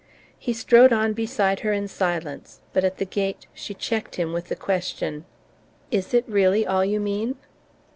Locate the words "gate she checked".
3.05-4.15